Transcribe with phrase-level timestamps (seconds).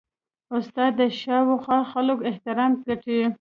[0.57, 3.19] استاد د شاوخوا خلکو احترام ګټي.